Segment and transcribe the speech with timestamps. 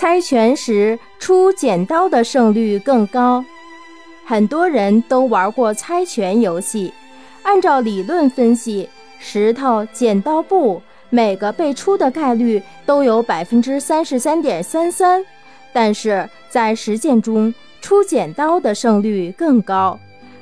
[0.00, 3.44] 猜拳时出剪刀的胜率更高。
[4.24, 6.90] 很多人都玩过猜拳游戏，
[7.42, 15.22] 按照理论分析，石头、剪刀、布每个被出的概率都有百分之三十三点三三，
[15.70, 20.00] 但是在实践中，出剪刀的胜率更高。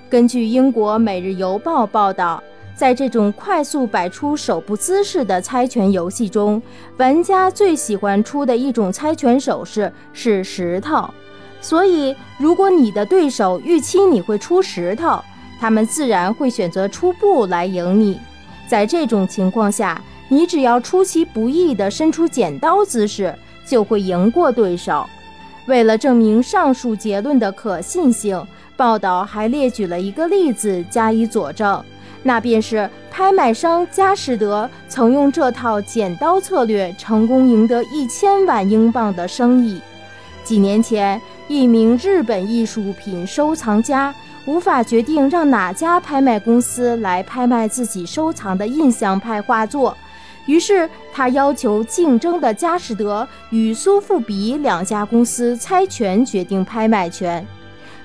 [0.09, 2.41] 根据英国《每日邮报》报道。
[2.79, 6.63] 在这种快速摆出手部姿势的猜拳游戏中，
[6.97, 11.13] 玩家最喜欢出的一种猜拳手势是石头。
[11.61, 15.21] 所以，如果你的对手预期你会出石头，
[15.59, 18.21] 他们自然会选择出布来赢你。
[18.69, 23.35] 在这种情况下，你只要出其不意地伸出剪刀姿势，
[23.67, 25.05] 就会赢过对手。
[25.67, 28.41] 为了证明上述结论的可信性，
[28.77, 31.85] 报道还列举了一个例子加以佐证。
[32.29, 39.81] 那便是拍卖商佳士得曾用这套剪刀策略成功赢得一千万英镑的生意。
[40.45, 49.97] 几年前，一名日本艺术品收藏家无法决定让哪家拍卖公司来拍卖自己收藏的印象派画作，
[50.45, 57.47] 于是他要求竞争的佳士得与苏富比两家公司猜拳决定拍卖权。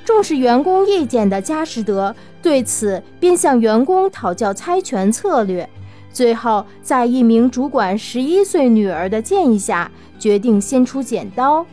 [0.05, 5.67] 重视员工意见的佳士得对此便向员工讨教猜拳策略，
[6.11, 11.65] 最后在一名主管十一岁女儿的建议下，决定先出剪刀。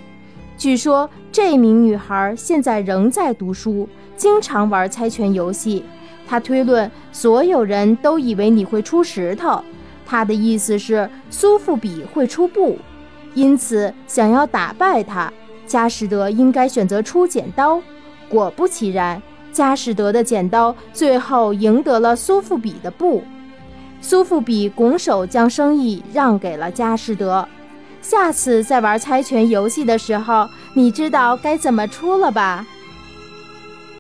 [0.57, 5.85] 据说这名女孩现在仍在读书，经常玩猜拳游戏。
[6.29, 9.61] 她推论所有人都以为你会出石头，
[10.07, 12.79] 她的意思是苏富比会出布，
[13.35, 15.33] 因此想要打败她，
[15.67, 17.83] 佳士得应该选择出剪刀。
[18.31, 19.21] 果不其然，
[19.53, 23.23] 佳士得的剪刀最后赢得了苏富比的布，
[24.01, 27.47] 苏富比拱手将生意让给了佳士得。
[28.01, 32.65] 下次在玩猜拳游戏的时候，你知道该怎么出了吧？